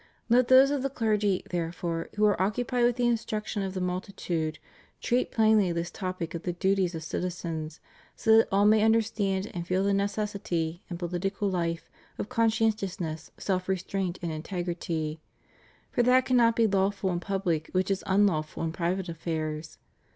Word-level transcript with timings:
Let 0.29 0.47
those 0.47 0.71
of 0.71 0.81
the 0.81 0.89
clergy, 0.89 1.43
therefore, 1.51 2.09
who 2.15 2.25
are 2.25 2.41
occupied 2.41 2.85
with 2.85 2.95
the 2.95 3.05
instruction 3.05 3.61
of 3.61 3.75
the 3.75 3.79
multitude, 3.81 4.57
treat 4.99 5.29
plainly 5.29 5.71
this 5.71 5.91
topic 5.91 6.33
of 6.33 6.41
the 6.41 6.53
duties 6.53 6.95
of 6.95 7.03
citizei^s, 7.03 7.79
so 8.15 8.35
that 8.39 8.47
all 8.51 8.65
may 8.65 8.81
understand 8.81 9.51
and 9.53 9.67
feel 9.67 9.83
the 9.83 9.91
neces 9.91 10.35
sity, 10.35 10.79
in 10.89 10.97
political 10.97 11.47
life, 11.51 11.87
of 12.17 12.29
conscientiousness, 12.29 13.29
self 13.37 13.69
restraint, 13.69 14.17
and 14.23 14.31
integrity; 14.31 15.19
for 15.91 16.01
that 16.01 16.25
cannot 16.25 16.55
be 16.55 16.65
lawful 16.65 17.11
in 17.11 17.19
public 17.19 17.67
which 17.71 17.91
is 17.91 18.03
unlawful 18.07 18.63
in 18.63 18.71
private 18.71 19.07
affairs. 19.07 19.77